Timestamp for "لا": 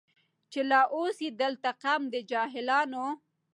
0.69-0.81